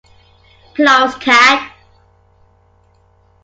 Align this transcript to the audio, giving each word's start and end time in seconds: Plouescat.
Plouescat. 0.73 1.59